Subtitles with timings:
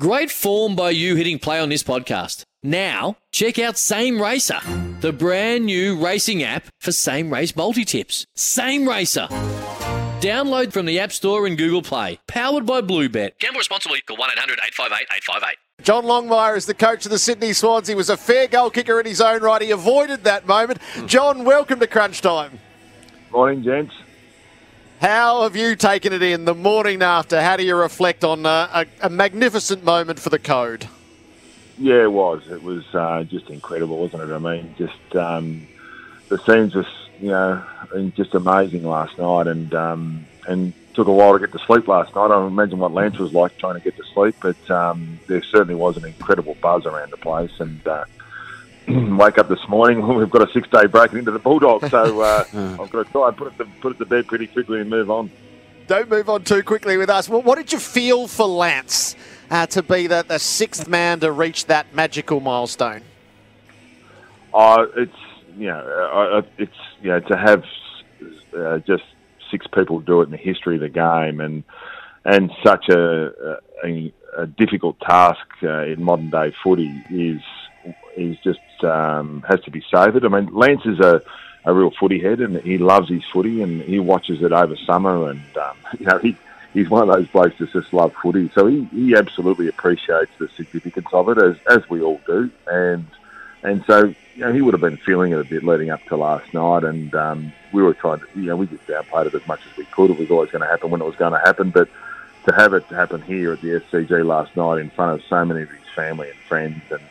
[0.00, 2.44] Great form by you hitting play on this podcast.
[2.62, 4.58] Now, check out Same Racer,
[5.00, 8.24] the brand new racing app for same race multi tips.
[8.34, 9.26] Same Racer.
[10.22, 12.18] Download from the App Store and Google Play.
[12.26, 13.38] Powered by Bluebet.
[13.38, 14.00] Gamble responsibly.
[14.00, 15.56] Call 1 800 858 858.
[15.84, 17.86] John Longmire is the coach of the Sydney Swans.
[17.86, 19.60] He was a fair goal kicker in his own right.
[19.60, 20.78] He avoided that moment.
[21.04, 22.58] John, welcome to Crunch Time.
[23.30, 23.92] Morning, gents.
[25.02, 27.42] How have you taken it in the morning after?
[27.42, 28.68] How do you reflect on uh,
[29.02, 30.86] a, a magnificent moment for the code?
[31.76, 32.46] Yeah, it was.
[32.46, 34.32] It was uh, just incredible, wasn't it?
[34.32, 35.66] I mean, just um,
[36.28, 36.86] the scenes was,
[37.20, 37.64] you know,
[38.14, 42.14] just amazing last night, and um, and took a while to get to sleep last
[42.14, 42.30] night.
[42.30, 45.74] I imagine what Lance was like trying to get to sleep, but um, there certainly
[45.74, 47.84] was an incredible buzz around the place, and.
[47.84, 48.04] Uh,
[49.16, 50.06] wake up this morning.
[50.16, 52.44] We've got a six-day break into the Bulldogs, so uh,
[52.80, 54.90] I've got to try and put it to, put it to bed pretty quickly and
[54.90, 55.30] move on.
[55.86, 57.28] Don't move on too quickly with us.
[57.28, 59.16] Well, what did you feel for Lance
[59.50, 63.02] uh, to be the, the sixth man to reach that magical milestone?
[64.54, 65.16] Uh, it's
[65.56, 65.80] you know,
[66.12, 67.64] uh, it's you know, to have
[68.56, 69.04] uh, just
[69.50, 71.64] six people do it in the history of the game, and
[72.24, 77.40] and such a, a, a difficult task uh, in modern day footy is
[78.16, 80.24] is just um, has to be savoured.
[80.24, 81.22] I mean, Lance is a,
[81.64, 85.30] a real footy head, and he loves his footy, and he watches it over summer,
[85.30, 86.36] and um, you know he.
[86.74, 90.48] He's one of those blokes that just love footy, so he, he absolutely appreciates the
[90.48, 93.04] significance of it, as as we all do, and
[93.62, 96.16] and so you know he would have been feeling it a bit leading up to
[96.16, 99.46] last night, and um, we were trying to you know we just downplayed it as
[99.46, 100.10] much as we could.
[100.10, 101.88] It was always going to happen when it was going to happen, but
[102.46, 105.62] to have it happen here at the SCG last night in front of so many
[105.62, 107.02] of his family and friends, and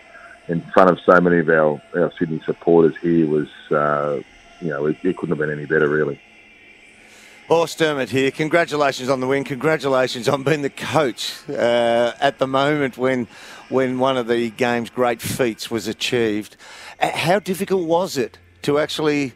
[0.52, 4.20] in front of so many of our, our Sydney supporters here was, uh,
[4.60, 6.20] you know, it, it, couldn't have been any better, really.
[7.48, 8.32] Horse Dermott here.
[8.32, 9.46] Congratulations on the win.
[9.46, 13.28] Congratulations on being the coach uh, at the moment when
[13.70, 16.58] when one of the game's great feats was achieved.
[17.00, 19.34] How difficult was it to actually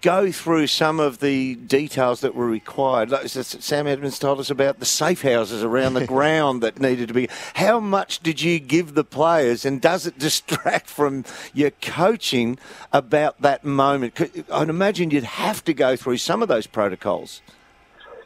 [0.00, 3.10] go through some of the details that were required.
[3.10, 7.14] Like Sam Edmund told us about the safe houses around the ground that needed to
[7.14, 7.28] be.
[7.54, 12.58] How much did you give the players, and does it distract from your coaching
[12.92, 14.20] about that moment?
[14.52, 17.40] I'd imagine you'd have to go through some of those protocols.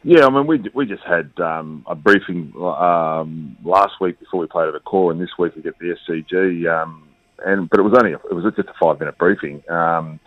[0.03, 4.47] Yeah, I mean, we we just had um, a briefing um, last week before we
[4.47, 6.66] played at a core, and this week we get the SCG.
[6.71, 7.03] Um,
[7.44, 9.62] and but it was only a, it was just a five minute briefing.
[9.69, 10.21] Um,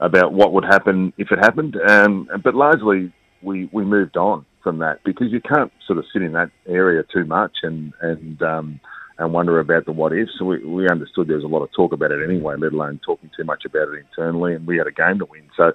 [0.00, 1.76] about what would happen if it happened.
[1.88, 3.12] Um, but largely,
[3.42, 7.04] we, we moved on from that because you can't sort of sit in that area
[7.12, 8.80] too much and and um,
[9.18, 10.32] and wonder about the what ifs.
[10.38, 13.00] So we, we understood there was a lot of talk about it anyway, let alone
[13.04, 14.54] talking too much about it internally.
[14.54, 15.72] And we had a game to win, so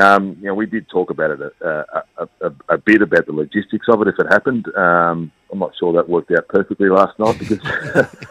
[0.00, 1.84] um, you know, we did talk about it a,
[2.18, 4.66] a, a, a, bit about the logistics of it if it happened.
[4.76, 7.64] Um, I'm not sure that worked out perfectly last night because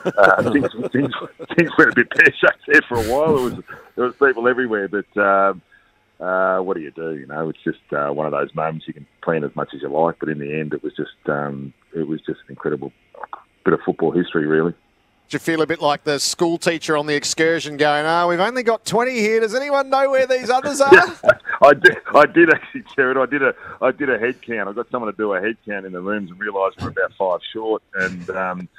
[0.05, 1.13] uh, things, things,
[1.57, 3.35] things went a bit pear shaped there for a while.
[3.35, 3.63] There was
[3.95, 5.61] there was people everywhere, but um,
[6.19, 7.15] uh, what do you do?
[7.17, 8.87] You know, it's just uh, one of those moments.
[8.87, 11.17] You can plan as much as you like, but in the end, it was just
[11.27, 12.91] um, it was just an incredible
[13.63, 14.73] bit of football history, really.
[15.27, 18.39] Do you feel a bit like the school teacher on the excursion going, oh, we've
[18.39, 19.39] only got 20 here.
[19.39, 20.93] Does anyone know where these others are?
[20.93, 21.15] yeah,
[21.63, 23.17] I did, I did actually, Jared.
[23.17, 24.69] I did a, I did a head count.
[24.69, 27.11] I got someone to do a head count in the rooms and realised we're about
[27.17, 27.81] five short.
[27.95, 28.69] And, um,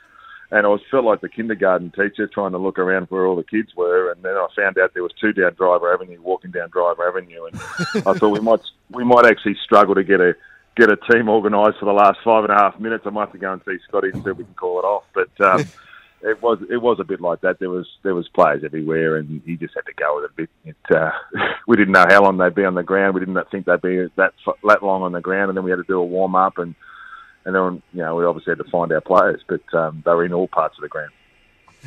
[0.50, 3.42] and I was felt like the kindergarten teacher trying to look around where all the
[3.42, 6.70] kids were, and then I found out there was two down Driver Avenue, walking down
[6.70, 7.60] Driver Avenue, and
[8.06, 10.34] I thought we might we might actually struggle to get a
[10.76, 13.04] get a team organised for the last five and a half minutes.
[13.06, 14.84] I might have to go and see Scotty and see if we can call it
[14.84, 15.30] off, but.
[15.40, 15.64] Um,
[16.22, 17.58] it was it was a bit like that.
[17.58, 20.34] There was there was players everywhere, and he just had to go with it a
[20.34, 20.50] bit.
[20.64, 21.10] It, uh,
[21.68, 23.14] we didn't know how long they'd be on the ground.
[23.14, 24.32] We didn't think they'd be that
[24.64, 26.74] that long on the ground, and then we had to do a warm up, and
[27.46, 30.24] and then you know we obviously had to find our players, but um, they were
[30.24, 31.12] in all parts of the ground.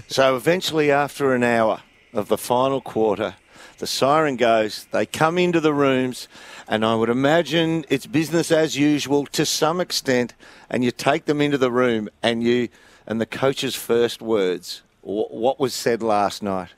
[0.07, 1.81] So eventually, after an hour
[2.13, 3.35] of the final quarter,
[3.77, 4.87] the siren goes.
[4.91, 6.29] They come into the rooms,
[6.67, 10.33] and I would imagine it's business as usual to some extent.
[10.69, 12.69] And you take them into the room, and you
[13.05, 14.81] and the coach's first words.
[15.01, 16.69] What was said last night?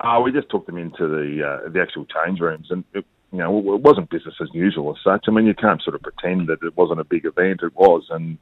[0.00, 3.40] Uh, we just took them into the uh, the actual change rooms, and it, you
[3.40, 5.24] know it wasn't business as usual as such.
[5.26, 7.62] I mean, you can't sort of pretend that it wasn't a big event.
[7.64, 8.38] It was, and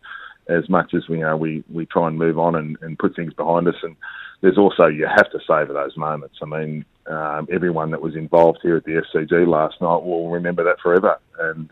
[0.49, 3.17] as much as we you know we we try and move on and, and put
[3.17, 3.97] things behind us, and
[4.43, 6.37] there's also you have to savour those moments.
[6.43, 10.63] I mean, um, everyone that was involved here at the SCG last night will remember
[10.65, 11.71] that forever, and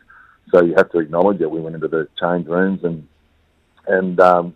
[0.51, 3.07] so you have to acknowledge that we went into the change rooms and
[3.87, 4.55] and um,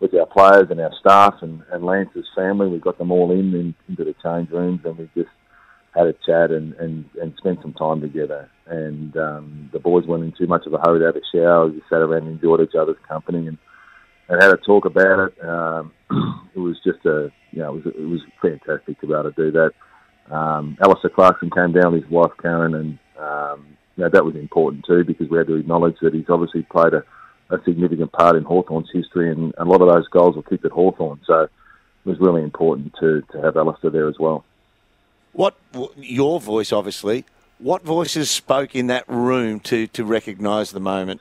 [0.00, 2.68] with our players and our staff and, and Lance's family.
[2.68, 5.30] We got them all in, in into the change rooms and we just
[5.94, 8.50] had a chat and, and, and spent some time together.
[8.66, 11.66] And um, the boys weren't in too much of a hurry to have a shower.
[11.66, 13.46] We just sat around and enjoyed each other's company.
[13.46, 13.58] And
[14.28, 15.44] and had a talk about it.
[15.44, 15.92] Um,
[16.54, 19.32] it was just a, you know, it was, it was fantastic to be able to
[19.32, 20.34] do that.
[20.34, 23.66] Um, Alastair Clarkson came down with his wife Karen, and um,
[23.96, 26.94] you know, that was important too because we had to acknowledge that he's obviously played
[26.94, 27.04] a,
[27.54, 30.72] a significant part in Hawthorn's history, and a lot of those goals were kicked at
[30.72, 31.20] Hawthorn.
[31.26, 31.50] So it
[32.04, 34.44] was really important to, to have Alastair there as well.
[35.32, 35.56] What
[35.96, 37.24] your voice, obviously.
[37.58, 41.20] What voices spoke in that room to to recognise the moment?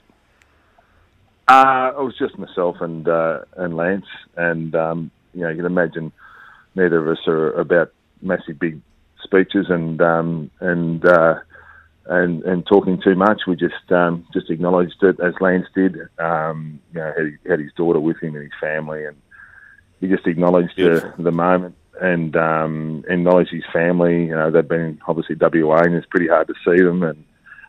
[1.48, 4.06] Uh, it was just myself and uh, and Lance,
[4.36, 6.12] and um, you know you can imagine
[6.76, 7.92] neither of us are about
[8.22, 8.82] massive big
[9.24, 11.36] speeches and um, and uh,
[12.08, 13.42] and and talking too much.
[13.48, 15.98] We just um, just acknowledged it as Lance did.
[16.20, 19.16] Um, you know, had, had his daughter with him and his family, and
[20.00, 24.26] he just acknowledged the, the moment and um, acknowledged his family.
[24.26, 27.24] You know, they've been obviously WA, and it's pretty hard to see them and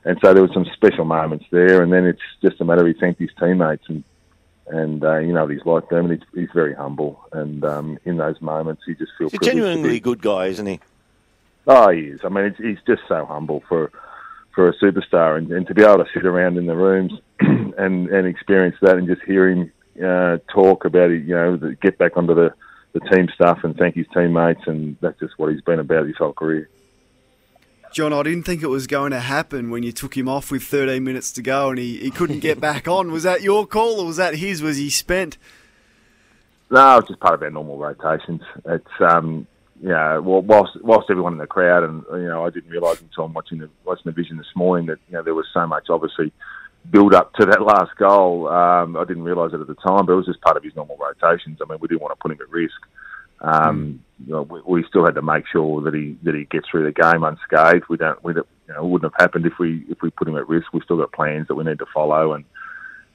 [0.04, 1.82] and so there were some special moments there.
[1.82, 4.04] And then it's just a matter of he thanked his teammates and
[4.68, 7.20] and uh, you know he's like them, and he's, he's very humble.
[7.32, 10.80] And um, in those moments, he just feels he's a genuinely good guy, isn't he?
[11.66, 12.20] Oh, he is.
[12.24, 13.90] I mean, he's just so humble for
[14.54, 18.08] for a superstar, and, and to be able to sit around in the rooms and
[18.08, 19.72] and experience that, and just hear him
[20.02, 22.54] uh, talk about it, you know, get back onto the
[22.92, 26.16] the team stuff and thank his teammates, and that's just what he's been about his
[26.16, 26.68] whole career.
[27.92, 30.62] John, I didn't think it was going to happen when you took him off with
[30.62, 33.12] 13 minutes to go and he, he couldn't get back on.
[33.12, 34.62] Was that your call or was that his?
[34.62, 35.36] Was he spent?
[36.70, 38.40] No, it's just part of our normal rotations.
[38.64, 39.46] It's um,
[39.82, 40.16] yeah.
[40.16, 43.34] Well, whilst whilst everyone in the crowd and you know, I didn't realise until I'm
[43.34, 46.32] watching the watching the vision this morning that you know there was so much obviously
[46.90, 48.48] build up to that last goal.
[48.48, 50.74] Um, I didn't realise it at the time, but it was just part of his
[50.74, 51.58] normal rotations.
[51.60, 52.80] I mean, we didn't want to put him at risk.
[53.40, 54.26] Um, mm.
[54.26, 56.84] you know, we, we, still had to make sure that he that he gets through
[56.84, 57.88] the game unscathed.
[57.88, 60.28] We don't, we don't, you know, it wouldn't have happened if we if we put
[60.28, 60.72] him at risk.
[60.72, 62.44] We've still got plans that we need to follow, and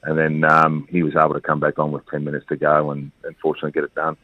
[0.03, 2.91] and then um, he was able to come back on with ten minutes to go,
[2.91, 4.17] and, unfortunately get it done.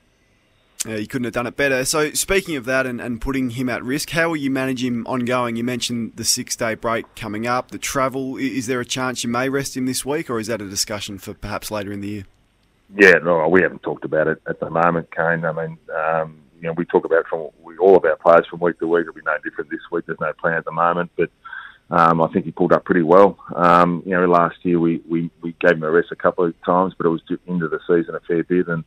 [0.86, 1.86] Yeah, you couldn't have done it better.
[1.86, 5.06] So, speaking of that and, and putting him at risk, how will you manage him
[5.08, 5.56] ongoing?
[5.56, 8.36] You mentioned the six day break coming up, the travel.
[8.36, 11.20] Is there a chance you may rest him this week, or is that a discussion
[11.20, 12.26] for perhaps later in the year?
[12.96, 15.46] Yeah, no, we haven't talked about it at the moment, Kane.
[15.46, 18.60] I mean, um, you know, we talk about from we, all of our players from
[18.60, 19.02] week to week.
[19.02, 20.06] It'll be no different this week.
[20.06, 21.30] There's no plan at the moment, but
[21.90, 23.38] um, I think he pulled up pretty well.
[23.56, 26.62] Um, you know, last year we, we, we gave him a rest a couple of
[26.64, 28.84] times, but it was into the season a fair bit, and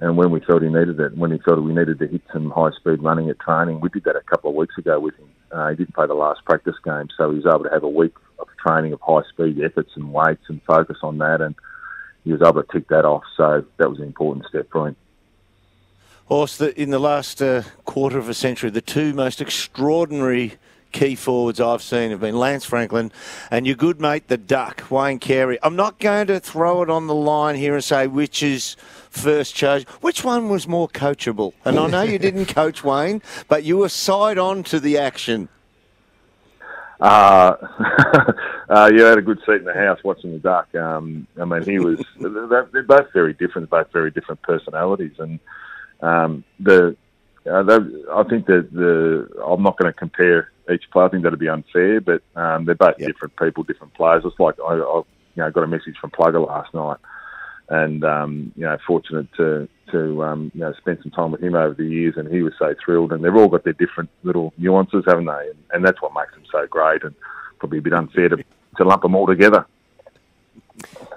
[0.00, 2.50] and when we felt he needed it, when he felt we needed to hit some
[2.50, 5.28] high speed running at training, we did that a couple of weeks ago with him.
[5.52, 7.88] Uh, he didn't play the last practice game, so he was able to have a
[7.88, 11.54] week of training of high speed efforts and weights and focus on that and
[12.24, 13.22] he was able to tick that off.
[13.36, 14.96] So that was an important step for him.
[16.26, 20.54] Horse, in the last uh, quarter of a century, the two most extraordinary
[20.92, 23.12] key forwards I've seen have been Lance Franklin
[23.50, 25.58] and your good mate, the Duck, Wayne Carey.
[25.62, 28.76] I'm not going to throw it on the line here and say which is
[29.10, 29.86] first chosen.
[30.00, 31.52] Which one was more coachable?
[31.64, 35.48] And I know you didn't coach Wayne, but you were side on to the action.
[37.00, 38.32] Uh, uh,
[38.68, 40.74] I had a good seat in the house watching the duck.
[40.74, 42.04] Um, I mean, he was.
[42.20, 45.40] they're both very different, both very different personalities, and
[46.00, 46.96] um, the.
[47.46, 47.80] Uh,
[48.12, 51.06] I think that the I'm not going to compare each player.
[51.06, 53.08] I think that'd be unfair, but um, they're both yep.
[53.08, 54.22] different people, different players.
[54.26, 55.04] It's like I, I, you
[55.36, 56.98] know, got a message from Plugger last night,
[57.70, 61.54] and um, you know, fortunate to to um, you know spend some time with him
[61.54, 63.12] over the years, and he was so thrilled.
[63.12, 65.48] And they've all got their different little nuances, haven't they?
[65.48, 67.14] And, and that's what makes them so great, and
[67.58, 68.44] probably a bit unfair to
[68.76, 69.66] to lump them all together.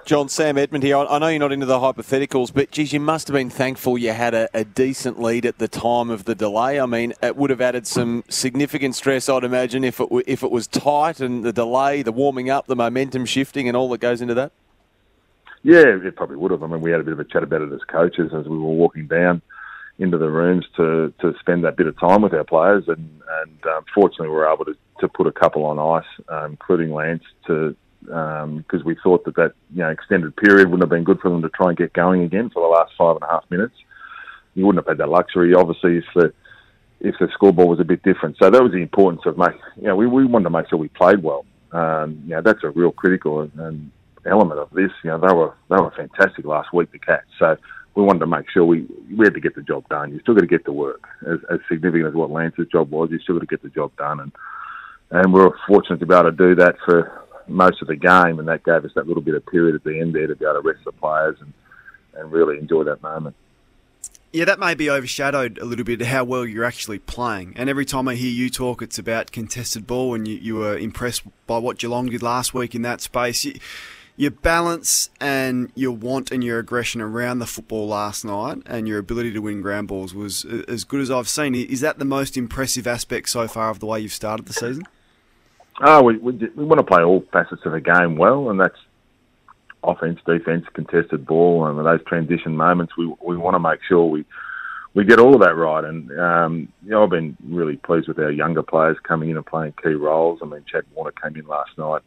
[0.04, 0.98] John Sam Edmund here.
[0.98, 4.12] I know you're not into the hypotheticals, but geez, you must have been thankful you
[4.12, 6.78] had a, a, decent lead at the time of the delay.
[6.78, 10.50] I mean, it would have added some significant stress, I'd imagine, if it if it
[10.50, 14.20] was tight and the delay, the warming up, the momentum shifting, and all that goes
[14.20, 14.52] into that.
[15.62, 16.62] Yeah, it probably would have.
[16.62, 18.58] I mean, we had a bit of a chat about it as coaches as we
[18.58, 19.40] were walking down
[19.98, 23.66] into the rooms to, to spend that bit of time with our players, and and
[23.66, 27.24] um, fortunately we were able to, to put a couple on ice, um, including Lance,
[27.46, 31.20] to because um, we thought that that you know extended period wouldn't have been good
[31.20, 33.44] for them to try and get going again for the last five and a half
[33.50, 33.74] minutes.
[34.54, 36.32] You wouldn't have had that luxury, obviously, if the
[37.00, 38.36] if the scoreboard was a bit different.
[38.40, 39.56] So that was the importance of make.
[39.76, 41.44] You know, we, we wanted to make sure we played well.
[41.72, 43.90] Um, you know, that's a real critical and,
[44.26, 44.90] element of this.
[45.02, 47.26] You know, they were they were fantastic last week, the Cats.
[47.38, 47.56] So
[47.94, 50.12] we wanted to make sure we we had to get the job done.
[50.12, 53.10] You still got to get to work, as, as significant as what Lance's job was.
[53.10, 54.32] You still got to get the job done, and
[55.10, 58.38] and we were fortunate to be able to do that for most of the game,
[58.38, 60.44] and that gave us that little bit of period at the end there to be
[60.44, 61.52] able to rest the players and
[62.16, 63.34] and really enjoy that moment.
[64.32, 67.52] Yeah, that may be overshadowed a little bit how well you're actually playing.
[67.56, 70.76] And every time I hear you talk, it's about contested ball, and you, you were
[70.76, 73.44] impressed by what Geelong did last week in that space.
[73.44, 73.54] You,
[74.16, 78.98] your balance and your want and your aggression around the football last night and your
[78.98, 81.54] ability to win ground balls was as good as I've seen.
[81.54, 84.84] Is that the most impressive aspect so far of the way you've started the season?
[85.80, 88.78] Oh, we, we, we want to play all facets of the game well, and that's
[89.82, 92.96] offense, defense, contested ball, and those transition moments.
[92.96, 94.24] We we want to make sure we
[94.94, 95.84] we get all of that right.
[95.84, 99.46] And um, you know, I've been really pleased with our younger players coming in and
[99.46, 100.40] playing key roles.
[100.42, 102.02] I mean, Chad Warner came in last night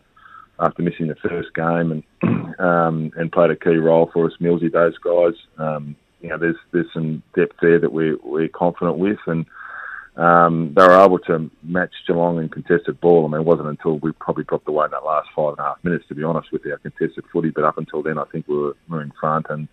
[0.59, 4.33] after missing the first game and um, and played a key role for us.
[4.41, 5.33] Millsy, those guys.
[5.57, 9.45] Um, you know, there's there's some depth there that we're we're confident with, and
[10.17, 13.25] um, they were able to match Geelong in contested ball.
[13.25, 15.63] I mean, it wasn't until we probably dropped away in that last five and a
[15.63, 17.51] half minutes, to be honest, with our contested footy.
[17.51, 19.67] But up until then, I think we were, we were in front, and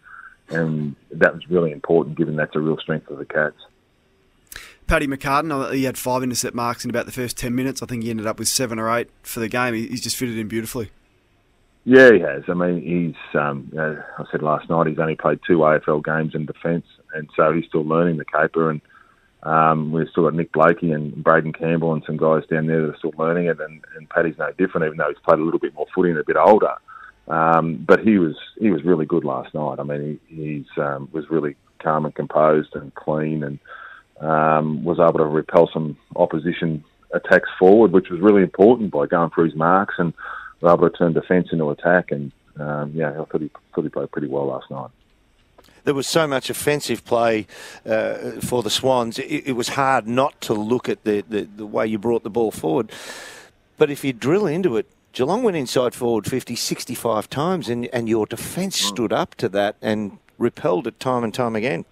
[0.50, 3.56] and that was really important, given that's a real strength of the Cats.
[4.86, 7.82] Paddy McCartan, he had five intercept marks in about the first 10 minutes.
[7.82, 9.72] I think he ended up with seven or eight for the game.
[9.72, 10.90] He's just fitted in beautifully.
[11.84, 12.42] Yeah, he has.
[12.48, 16.34] I mean, he's, um, know, I said last night, he's only played two AFL games
[16.34, 16.84] in defence,
[17.14, 18.70] and so he's still learning the caper.
[18.70, 18.82] And
[19.44, 22.94] um, we've still got Nick Blakey and Braeden Campbell and some guys down there that
[22.94, 23.60] are still learning it.
[23.60, 26.18] And, and Paddy's no different, even though he's played a little bit more footy and
[26.18, 26.74] a bit older.
[27.28, 29.76] Um, but he was he was really good last night.
[29.78, 33.58] I mean, he he's, um, was really calm and composed and clean and
[34.20, 39.30] um, was able to repel some opposition attacks forward, which was really important by going
[39.30, 40.12] through his marks and
[40.60, 42.10] was able to turn defence into attack.
[42.10, 44.90] And um, yeah, I thought he, thought he played pretty well last night.
[45.84, 47.46] There was so much offensive play
[47.86, 49.18] uh, for the Swans.
[49.18, 52.30] It, it, was hard not to look at the, the, the way you brought the
[52.30, 52.90] ball forward.
[53.76, 58.08] But if you drill into it, Geelong went inside forward 50, 65 times, and, and
[58.08, 58.88] your defence hmm.
[58.88, 61.84] stood up to that and repelled it time and time again.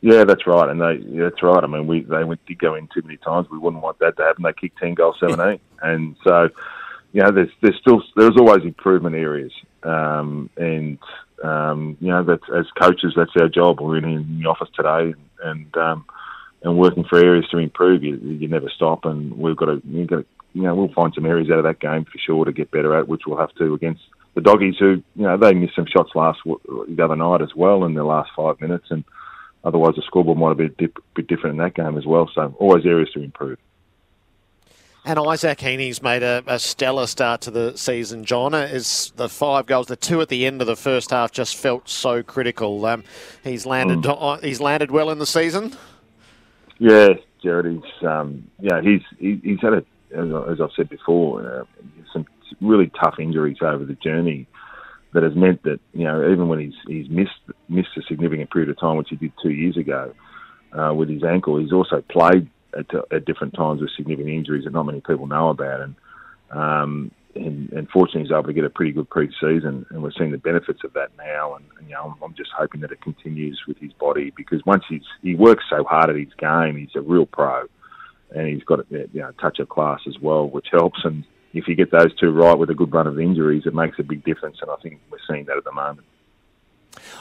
[0.00, 1.62] Yeah, that's right, and they yeah, that's right.
[1.62, 3.48] I mean, we they went, did go in too many times.
[3.48, 4.42] We wouldn't want that to happen.
[4.42, 6.50] They kicked ten goals, seventeen, and so
[7.12, 10.98] you know, there's there's still there's always improvement areas, um, and
[11.42, 13.80] um, you know, that as coaches, that's our job.
[13.80, 16.04] We're in, the office today, and um,
[16.62, 18.02] and working for areas to improve.
[18.02, 21.12] You, you never stop, and we've got to you got to you know we'll find
[21.14, 23.54] some areas out of that game for sure to get better at, which we'll have
[23.56, 24.02] to against
[24.34, 27.84] the doggies who you know they missed some shots last the other night as well
[27.84, 29.04] in the last five minutes and
[29.64, 32.28] Otherwise, the scoreboard might have been a bit different in that game as well.
[32.34, 33.58] So, always areas to improve.
[35.04, 38.54] And Isaac Heeney's made a, a, stellar start to the season, John.
[38.54, 41.88] Is the five goals, the two at the end of the first half, just felt
[41.88, 42.86] so critical.
[42.86, 43.02] Um,
[43.42, 43.98] he's landed.
[44.02, 44.44] Mm.
[44.44, 45.76] He's landed well in the season.
[46.78, 47.82] Yeah, Jared.
[47.82, 48.80] He's um, yeah.
[48.80, 51.64] He's he, he's had a as I've said before, uh,
[52.12, 52.26] some
[52.60, 54.46] really tough injuries over the journey
[55.14, 58.70] that has meant that you know even when he's he's missed missed a significant period
[58.70, 60.14] of time, which he did two years ago
[60.72, 64.72] uh, with his ankle, he's also played at, at, different times with significant injuries that
[64.72, 65.94] not many people know about, and
[66.50, 70.32] um, and, and fortunately he's able to get a pretty good pre-season, and we're seeing
[70.32, 71.54] the benefits of that now.
[71.54, 74.60] And, and you know, I'm, I'm just hoping that it continues with his body because
[74.66, 77.66] once he's he works so hard at his game, he's a real pro,
[78.34, 81.00] and he's got a you know, touch of class as well, which helps.
[81.04, 81.24] And
[81.54, 84.02] if you get those two right with a good run of injuries, it makes a
[84.02, 84.58] big difference.
[84.60, 86.06] And I think we're seeing that at the moment.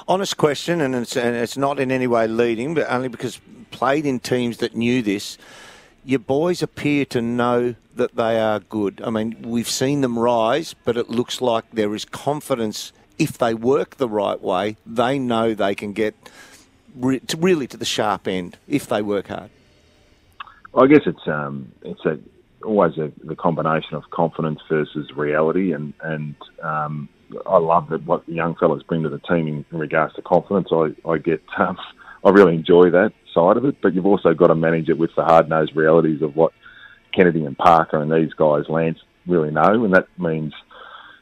[0.08, 3.40] Honest question, and it's, and it's not in any way leading, but only because
[3.72, 5.38] played in teams that knew this.
[6.04, 9.02] Your boys appear to know that they are good.
[9.04, 13.54] I mean, we've seen them rise, but it looks like there is confidence if they
[13.54, 14.78] work the right way.
[14.86, 16.16] They know they can get
[16.96, 19.52] re- really to the sharp end if they work hard.
[20.74, 22.18] I guess it's um, it's a
[22.64, 27.10] always a, the combination of confidence versus reality, and and um,
[27.46, 30.22] I love that what the young fellas bring to the team in, in regards to
[30.22, 30.70] confidence.
[30.72, 31.78] I I get um,
[32.24, 35.12] I really enjoy that side of it, but you've also got to manage it with
[35.16, 36.54] the hard nosed realities of what
[37.14, 40.54] Kennedy and Parker and these guys, Lance, really know, and that means.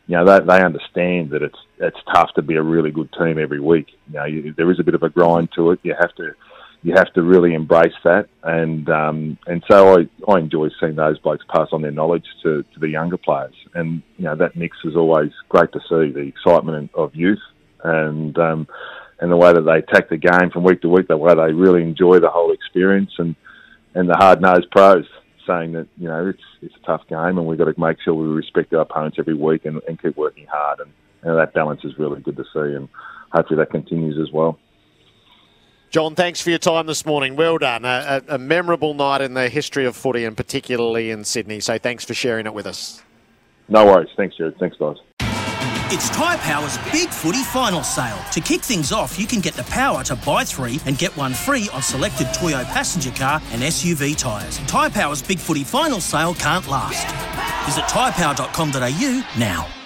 [0.08, 3.38] You know they, they understand that it's it's tough to be a really good team
[3.38, 3.89] every week.
[4.08, 5.80] You know you, there is a bit of a grind to it.
[5.84, 6.34] You have to
[6.82, 8.28] you have to really embrace that.
[8.44, 12.64] And um, and so I, I enjoy seeing those blokes pass on their knowledge to,
[12.64, 13.56] to the younger players.
[13.74, 17.40] And you know that mix is always great to see the excitement of youth
[17.84, 18.68] and um,
[19.20, 21.54] and the way that they attack the game from week to week, the way they
[21.54, 23.36] really enjoy the whole experience, and
[23.94, 25.06] and the hard nosed pros
[25.48, 28.14] saying that you know it's it's a tough game and we've got to make sure
[28.14, 30.80] we respect our opponents every week and, and keep working hard.
[30.80, 30.92] And,
[31.24, 32.88] and that balance is really good to see, and
[33.34, 34.58] hopefully that continues as well.
[35.89, 37.36] John, thanks for your time this morning.
[37.36, 37.84] Well done.
[37.84, 41.60] A, a, a, memorable night in the history of footy and particularly in Sydney.
[41.60, 43.01] So thanks for sharing it with us.
[43.69, 44.10] No worries.
[44.15, 44.58] Thanks, Jared.
[44.60, 44.98] Thanks, guys.
[45.91, 48.19] It's Tyre Power's Big Footy Final Sale.
[48.34, 51.34] To kick things off, you can get the power to buy three and get one
[51.34, 54.60] free on selected Toyo passenger car and SUV tyres.
[54.67, 57.08] Tyre Power's Big Footy Final Sale can't last.
[57.65, 59.79] Visit tyrepower.com.au now.